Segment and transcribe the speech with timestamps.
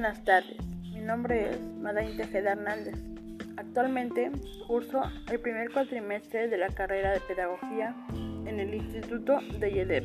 [0.00, 0.56] Buenas tardes,
[0.94, 2.94] mi nombre es Madain Tejeda Hernández.
[3.58, 4.32] Actualmente
[4.66, 7.94] curso el primer cuatrimestre de la carrera de Pedagogía
[8.46, 10.04] en el Instituto de YEDEP.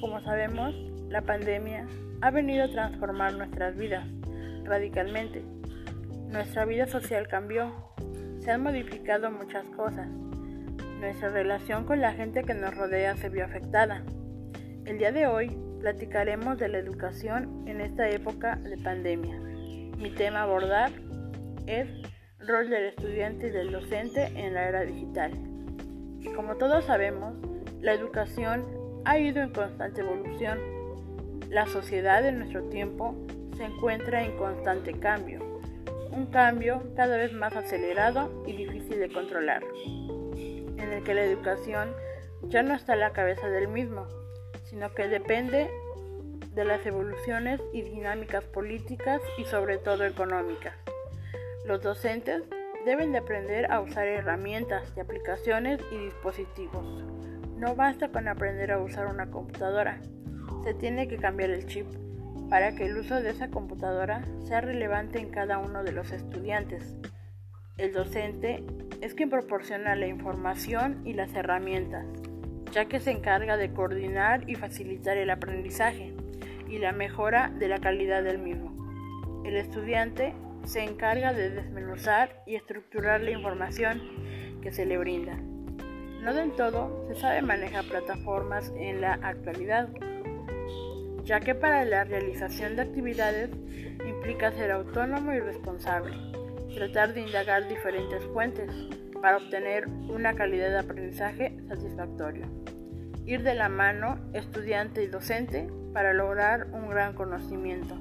[0.00, 0.74] Como sabemos,
[1.10, 1.86] la pandemia
[2.22, 4.08] ha venido a transformar nuestras vidas
[4.64, 5.42] radicalmente.
[6.30, 7.70] Nuestra vida social cambió,
[8.40, 10.08] se han modificado muchas cosas.
[11.00, 14.04] Nuestra relación con la gente que nos rodea se vio afectada.
[14.86, 19.38] El día de hoy platicaremos de la educación en esta época de pandemia.
[19.98, 20.90] Mi tema a abordar
[21.66, 21.86] es
[22.38, 25.32] rol del estudiante y del docente en la era digital.
[26.20, 27.34] Y como todos sabemos,
[27.82, 28.64] la educación
[29.04, 30.58] ha ido en constante evolución.
[31.50, 33.14] La sociedad de nuestro tiempo
[33.54, 35.60] se encuentra en constante cambio,
[36.10, 39.62] un cambio cada vez más acelerado y difícil de controlar,
[40.34, 41.90] en el que la educación
[42.44, 44.06] ya no está a la cabeza del mismo,
[44.64, 45.70] sino que depende
[46.54, 50.74] de las evoluciones y dinámicas políticas y sobre todo económicas.
[51.66, 52.42] Los docentes
[52.84, 57.04] deben de aprender a usar herramientas aplicaciones y dispositivos.
[57.56, 60.00] No basta con aprender a usar una computadora,
[60.62, 61.86] se tiene que cambiar el chip
[62.48, 66.96] para que el uso de esa computadora sea relevante en cada uno de los estudiantes.
[67.78, 68.64] El docente
[69.00, 72.06] es quien proporciona la información y las herramientas
[72.74, 76.12] ya que se encarga de coordinar y facilitar el aprendizaje
[76.68, 79.42] y la mejora de la calidad del mismo.
[79.44, 80.34] El estudiante
[80.64, 84.00] se encarga de desmenuzar y estructurar la información
[84.62, 85.36] que se le brinda.
[86.22, 89.88] No del todo se sabe manejar plataformas en la actualidad,
[91.24, 93.50] ya que para la realización de actividades
[94.06, 96.16] implica ser autónomo y responsable,
[96.74, 98.70] tratar de indagar diferentes fuentes,
[99.24, 102.46] para obtener una calidad de aprendizaje satisfactorio.
[103.24, 107.96] Ir de la mano estudiante y docente para lograr un gran conocimiento.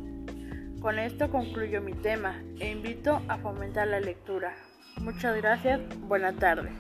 [0.81, 4.53] Con esto concluyo mi tema e invito a fomentar la lectura.
[4.97, 6.71] Muchas gracias, buena tarde.